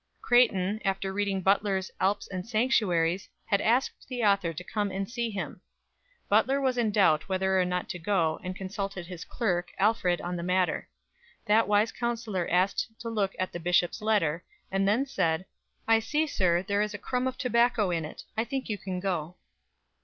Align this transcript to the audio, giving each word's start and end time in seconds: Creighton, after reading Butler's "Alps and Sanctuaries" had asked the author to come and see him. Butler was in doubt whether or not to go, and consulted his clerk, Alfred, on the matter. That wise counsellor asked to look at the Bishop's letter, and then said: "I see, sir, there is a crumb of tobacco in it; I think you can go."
Creighton, 0.19 0.81
after 0.83 1.13
reading 1.13 1.41
Butler's 1.41 1.91
"Alps 1.99 2.27
and 2.27 2.43
Sanctuaries" 2.43 3.29
had 3.45 3.61
asked 3.61 4.07
the 4.07 4.23
author 4.23 4.51
to 4.51 4.63
come 4.63 4.89
and 4.89 5.07
see 5.07 5.29
him. 5.29 5.61
Butler 6.27 6.59
was 6.59 6.75
in 6.75 6.89
doubt 6.89 7.29
whether 7.29 7.61
or 7.61 7.65
not 7.65 7.87
to 7.89 7.99
go, 7.99 8.39
and 8.43 8.55
consulted 8.55 9.05
his 9.05 9.23
clerk, 9.23 9.69
Alfred, 9.77 10.19
on 10.19 10.37
the 10.37 10.41
matter. 10.41 10.89
That 11.45 11.67
wise 11.67 11.91
counsellor 11.91 12.47
asked 12.49 12.87
to 13.01 13.09
look 13.09 13.35
at 13.37 13.51
the 13.51 13.59
Bishop's 13.59 14.01
letter, 14.01 14.43
and 14.71 14.87
then 14.87 15.05
said: 15.05 15.45
"I 15.87 15.99
see, 15.99 16.25
sir, 16.25 16.63
there 16.63 16.81
is 16.81 16.95
a 16.95 16.97
crumb 16.97 17.27
of 17.27 17.37
tobacco 17.37 17.91
in 17.91 18.03
it; 18.03 18.23
I 18.35 18.43
think 18.43 18.69
you 18.69 18.79
can 18.79 18.99
go." 18.99 19.35